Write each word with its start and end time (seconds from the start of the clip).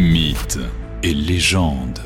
Mythes 0.00 0.58
et 1.02 1.12
légendes 1.12 1.98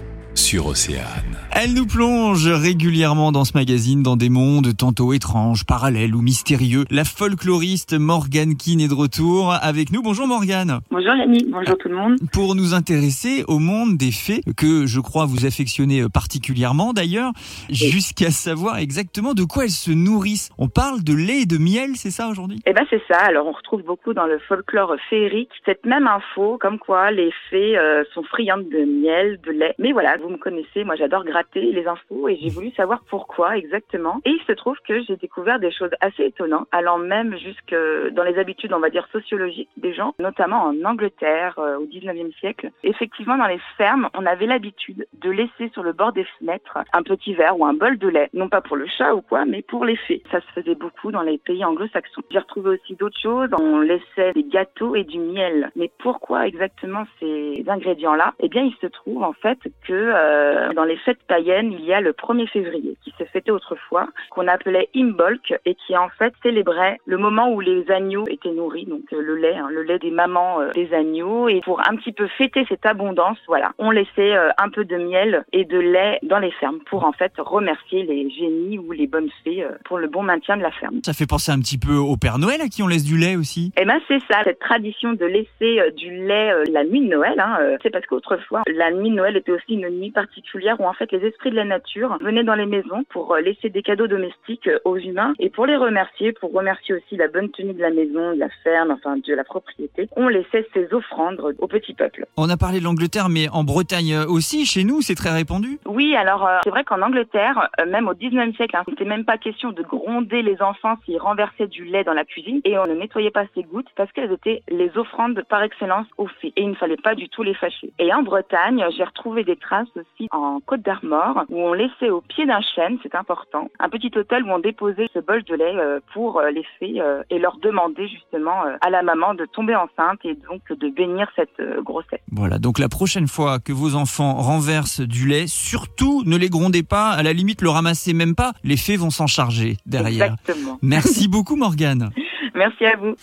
sur 0.54 0.66
Océane. 0.68 1.34
Elle 1.56 1.74
nous 1.74 1.86
plonge 1.86 2.48
régulièrement 2.48 3.32
dans 3.32 3.44
ce 3.44 3.56
magazine 3.56 4.02
dans 4.02 4.16
des 4.16 4.28
mondes 4.28 4.76
tantôt 4.76 5.12
étranges, 5.12 5.64
parallèles 5.66 6.14
ou 6.14 6.20
mystérieux. 6.20 6.84
La 6.90 7.04
folkloriste 7.04 7.94
Morgane 7.98 8.56
Keane 8.56 8.80
est 8.80 8.88
de 8.88 8.94
retour 8.94 9.52
avec 9.52 9.90
nous. 9.90 10.02
Bonjour 10.02 10.28
Morgane. 10.28 10.80
Bonjour 10.90 11.14
Yannick, 11.14 11.50
bonjour 11.50 11.76
tout 11.78 11.88
le 11.88 11.96
monde. 11.96 12.18
Pour 12.32 12.54
nous 12.54 12.72
intéresser 12.74 13.44
au 13.48 13.58
monde 13.58 13.96
des 13.96 14.12
fées, 14.12 14.42
que 14.56 14.86
je 14.86 15.00
crois 15.00 15.26
vous 15.26 15.44
affectionnez 15.44 16.04
particulièrement 16.12 16.92
d'ailleurs, 16.92 17.32
jusqu'à 17.68 18.30
savoir 18.30 18.78
exactement 18.78 19.34
de 19.34 19.42
quoi 19.42 19.64
elles 19.64 19.70
se 19.70 19.90
nourrissent. 19.90 20.50
On 20.58 20.68
parle 20.68 21.02
de 21.02 21.14
lait 21.14 21.42
et 21.42 21.46
de 21.46 21.58
miel, 21.58 21.90
c'est 21.94 22.10
ça 22.10 22.28
aujourd'hui? 22.28 22.60
Eh 22.66 22.72
ben 22.72 22.84
c'est 22.90 23.02
ça. 23.08 23.18
Alors 23.18 23.46
on 23.46 23.52
retrouve 23.52 23.82
beaucoup 23.82 24.12
dans 24.12 24.26
le 24.26 24.38
folklore 24.38 24.94
féerique 25.10 25.50
cette 25.64 25.84
même 25.84 26.06
info, 26.06 26.58
comme 26.60 26.78
quoi 26.78 27.10
les 27.10 27.32
fées 27.50 27.76
euh, 27.76 28.04
sont 28.12 28.22
friandes 28.22 28.68
de 28.68 28.84
miel, 28.84 29.40
de 29.44 29.50
lait. 29.50 29.74
Mais 29.78 29.90
voilà, 29.92 30.16
vous 30.16 30.28
me 30.28 30.43
moi 30.84 30.96
j'adore 30.96 31.24
gratter 31.24 31.72
les 31.72 31.86
infos 31.86 32.28
et 32.28 32.36
j'ai 32.36 32.50
voulu 32.50 32.70
savoir 32.72 33.00
pourquoi 33.08 33.56
exactement. 33.56 34.20
Et 34.24 34.30
il 34.30 34.40
se 34.46 34.52
trouve 34.52 34.76
que 34.86 35.02
j'ai 35.02 35.16
découvert 35.16 35.58
des 35.58 35.70
choses 35.70 35.90
assez 36.00 36.24
étonnantes, 36.24 36.66
allant 36.72 36.98
même 36.98 37.36
jusque 37.36 37.74
dans 38.12 38.24
les 38.24 38.38
habitudes, 38.38 38.72
on 38.72 38.80
va 38.80 38.90
dire, 38.90 39.06
sociologiques 39.12 39.70
des 39.76 39.94
gens, 39.94 40.14
notamment 40.18 40.64
en 40.64 40.84
Angleterre 40.84 41.58
euh, 41.58 41.78
au 41.78 41.86
19e 41.86 42.32
siècle. 42.38 42.70
Effectivement, 42.82 43.36
dans 43.36 43.46
les 43.46 43.60
fermes, 43.76 44.08
on 44.14 44.26
avait 44.26 44.46
l'habitude 44.46 45.06
de 45.12 45.30
laisser 45.30 45.70
sur 45.72 45.82
le 45.82 45.92
bord 45.92 46.12
des 46.12 46.26
fenêtres 46.38 46.78
un 46.92 47.02
petit 47.02 47.34
verre 47.34 47.58
ou 47.58 47.64
un 47.64 47.74
bol 47.74 47.98
de 47.98 48.08
lait, 48.08 48.28
non 48.34 48.48
pas 48.48 48.60
pour 48.60 48.76
le 48.76 48.86
chat 48.86 49.14
ou 49.14 49.22
quoi, 49.22 49.44
mais 49.44 49.62
pour 49.62 49.84
les 49.84 49.96
fées. 49.96 50.22
Ça 50.30 50.40
se 50.40 50.60
faisait 50.60 50.74
beaucoup 50.74 51.10
dans 51.10 51.22
les 51.22 51.38
pays 51.38 51.64
anglo-saxons. 51.64 52.22
J'ai 52.30 52.38
retrouvé 52.38 52.70
aussi 52.70 52.94
d'autres 52.94 53.20
choses. 53.20 53.48
On 53.58 53.80
laissait 53.80 54.32
des 54.34 54.44
gâteaux 54.44 54.94
et 54.94 55.04
du 55.04 55.18
miel. 55.18 55.70
Mais 55.76 55.90
pourquoi 55.98 56.46
exactement 56.46 57.04
ces 57.20 57.64
ingrédients-là? 57.66 58.34
Eh 58.40 58.48
bien, 58.48 58.62
il 58.62 58.74
se 58.80 58.86
trouve 58.86 59.22
en 59.22 59.32
fait 59.32 59.58
que 59.86 59.92
euh, 59.92 60.33
dans 60.74 60.84
les 60.84 60.96
fêtes 60.98 61.18
il 61.38 61.84
y 61.84 61.92
a 61.92 62.00
le 62.00 62.12
1er 62.12 62.48
février, 62.48 62.96
qui 63.02 63.12
se 63.18 63.24
fêtait 63.24 63.50
autrefois, 63.50 64.08
qu'on 64.30 64.48
appelait 64.48 64.88
Imbolc, 64.94 65.54
et 65.64 65.74
qui 65.74 65.96
en 65.96 66.08
fait 66.10 66.32
célébrait 66.42 66.98
le 67.06 67.18
moment 67.18 67.50
où 67.50 67.60
les 67.60 67.90
agneaux 67.90 68.24
étaient 68.28 68.52
nourris, 68.52 68.86
donc 68.86 69.02
euh, 69.12 69.20
le 69.20 69.36
lait, 69.36 69.54
hein, 69.54 69.68
le 69.70 69.82
lait 69.82 69.98
des 69.98 70.10
mamans 70.10 70.60
euh, 70.60 70.70
des 70.72 70.92
agneaux. 70.94 71.48
Et 71.48 71.60
pour 71.60 71.80
un 71.88 71.96
petit 71.96 72.12
peu 72.12 72.26
fêter 72.38 72.64
cette 72.68 72.86
abondance, 72.86 73.38
voilà, 73.46 73.72
on 73.78 73.90
laissait 73.90 74.34
euh, 74.34 74.50
un 74.58 74.68
peu 74.68 74.84
de 74.84 74.96
miel 74.96 75.44
et 75.52 75.64
de 75.64 75.78
lait 75.78 76.18
dans 76.22 76.38
les 76.38 76.50
fermes 76.52 76.78
pour 76.86 77.04
en 77.04 77.12
fait 77.12 77.32
remercier 77.38 78.04
les 78.04 78.30
génies 78.30 78.78
ou 78.78 78.92
les 78.92 79.06
bonnes 79.06 79.30
fées 79.42 79.66
pour 79.84 79.98
le 79.98 80.08
bon 80.08 80.22
maintien 80.22 80.56
de 80.56 80.62
la 80.62 80.70
ferme. 80.70 81.00
Ça 81.04 81.12
fait 81.12 81.26
penser 81.26 81.52
un 81.52 81.58
petit 81.58 81.78
peu 81.78 81.94
au 81.94 82.16
Père 82.16 82.38
Noël 82.38 82.60
à 82.60 82.68
qui 82.68 82.82
on 82.82 82.88
laisse 82.88 83.04
du 83.04 83.16
lait 83.16 83.36
aussi. 83.36 83.72
Eh 83.78 83.84
ben 83.84 84.00
c'est 84.08 84.20
ça, 84.30 84.42
cette 84.44 84.58
tradition 84.58 85.12
de 85.12 85.24
laisser 85.24 85.90
du 85.96 86.10
lait 86.26 86.52
la 86.70 86.84
nuit 86.84 87.00
de 87.00 87.08
Noël. 87.08 87.38
Hein, 87.38 87.58
c'est 87.82 87.90
parce 87.90 88.06
qu'autrefois 88.06 88.62
la 88.66 88.90
nuit 88.90 89.10
de 89.10 89.16
Noël 89.16 89.36
était 89.36 89.52
aussi 89.52 89.74
une 89.74 89.88
nuit 89.88 90.10
particulière 90.14 90.80
où 90.80 90.86
en 90.86 90.94
fait 90.94 91.12
les 91.12 91.26
esprits 91.26 91.50
de 91.50 91.56
la 91.56 91.64
nature 91.64 92.16
venaient 92.20 92.44
dans 92.44 92.54
les 92.54 92.66
maisons 92.66 93.04
pour 93.10 93.34
euh, 93.34 93.40
laisser 93.40 93.68
des 93.68 93.82
cadeaux 93.82 94.06
domestiques 94.06 94.68
euh, 94.68 94.78
aux 94.84 94.96
humains 94.96 95.34
et 95.38 95.50
pour 95.50 95.66
les 95.66 95.76
remercier, 95.76 96.32
pour 96.32 96.52
remercier 96.52 96.94
aussi 96.94 97.16
la 97.16 97.28
bonne 97.28 97.50
tenue 97.50 97.74
de 97.74 97.80
la 97.80 97.90
maison, 97.90 98.32
de 98.32 98.38
la 98.38 98.48
ferme, 98.62 98.90
enfin 98.90 99.16
de 99.16 99.34
la 99.34 99.44
propriété, 99.44 100.08
on 100.16 100.28
laissait 100.28 100.66
ces 100.72 100.92
offrandes 100.92 101.40
au 101.58 101.66
petit 101.66 101.94
peuple. 101.94 102.26
On 102.36 102.48
a 102.48 102.56
parlé 102.56 102.78
de 102.78 102.84
l'Angleterre, 102.84 103.28
mais 103.28 103.48
en 103.50 103.64
Bretagne 103.64 104.16
aussi, 104.28 104.64
chez 104.64 104.84
nous, 104.84 105.02
c'est 105.02 105.14
très 105.14 105.30
répandu. 105.30 105.78
Oui, 105.84 106.14
alors 106.16 106.46
euh, 106.46 106.58
c'est 106.64 106.70
vrai 106.70 106.84
qu'en 106.84 107.02
Angleterre, 107.02 107.68
même 107.86 108.08
au 108.08 108.14
19e 108.14 108.54
siècle, 108.56 108.76
hein, 108.76 108.84
c'était 108.88 109.04
même 109.04 109.24
pas 109.24 109.38
question 109.38 109.72
de 109.72 109.82
gronder 109.82 110.42
les 110.42 110.62
enfants 110.62 110.96
s'ils 111.04 111.18
renversaient 111.18 111.66
du 111.66 111.84
lait 111.84 112.04
dans 112.04 112.14
la 112.14 112.24
cuisine 112.24 112.60
et 112.64 112.78
on 112.78 112.86
ne 112.86 112.94
nettoyait 112.94 113.30
pas 113.30 113.44
ces 113.54 113.62
gouttes 113.62 113.88
parce 113.96 114.10
qu'elles 114.12 114.32
étaient 114.32 114.62
les 114.68 114.96
offrandes 114.96 115.42
par 115.48 115.62
excellence 115.62 116.06
aux 116.18 116.28
fées 116.28 116.52
et 116.56 116.62
il 116.62 116.70
ne 116.70 116.74
fallait 116.74 116.96
pas 116.96 117.14
du 117.14 117.28
tout 117.28 117.42
les 117.42 117.54
fâcher. 117.54 117.92
Et 117.98 118.12
en 118.12 118.22
Bretagne, 118.22 118.84
j'ai 118.96 119.04
retrouvé 119.04 119.44
des 119.44 119.56
traces 119.56 119.88
aussi 120.04 120.28
en 120.30 120.60
Côte 120.60 120.82
d'Armor 120.82 121.44
où 121.48 121.60
on 121.60 121.72
laissait 121.72 122.10
au 122.10 122.20
pied 122.20 122.46
d'un 122.46 122.60
chêne, 122.74 122.98
c'est 123.02 123.14
important, 123.14 123.70
un 123.78 123.88
petit 123.88 124.10
hôtel 124.16 124.44
où 124.44 124.50
on 124.50 124.58
déposait 124.58 125.08
ce 125.12 125.18
bol 125.18 125.42
de 125.44 125.54
lait 125.54 125.76
euh, 125.76 126.00
pour 126.12 126.38
euh, 126.38 126.50
les 126.50 126.64
fées 126.78 127.00
euh, 127.00 127.22
et 127.30 127.38
leur 127.38 127.58
demander 127.58 128.08
justement 128.08 128.62
à 128.80 128.90
la 128.90 129.02
maman 129.02 129.34
de 129.34 129.44
tomber 129.46 129.74
enceinte 129.74 130.20
et 130.24 130.34
donc 130.34 130.60
de 130.70 130.88
bénir 130.88 131.28
cette 131.36 131.60
grossesse. 131.82 132.20
Voilà, 132.30 132.58
donc 132.58 132.78
la 132.78 132.88
prochaine 132.88 133.28
fois 133.28 133.58
que 133.58 133.72
vos 133.72 133.94
enfants 133.94 134.34
renversent 134.34 135.00
du 135.00 135.26
lait, 135.28 135.46
surtout 135.46 136.22
ne 136.26 136.36
les 136.36 136.48
grondez 136.48 136.82
pas, 136.82 137.10
à 137.10 137.22
la 137.22 137.32
limite 137.32 137.62
le 137.62 137.70
ramassez 137.70 138.12
même 138.12 138.34
pas, 138.34 138.52
les 138.62 138.76
fées 138.76 138.96
vont 138.96 139.10
s'en 139.10 139.26
charger 139.26 139.76
derrière. 139.86 140.32
Exactement. 140.32 140.78
Merci 140.82 141.28
beaucoup 141.28 141.56
Morgane. 141.56 142.10
Merci 142.54 142.84
à 142.84 142.96
vous. 142.96 143.14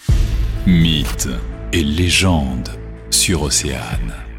Mythes 0.68 1.30
et 1.74 1.84
légendes 1.84 2.70
sur 3.09 3.44
Océane. 3.44 4.31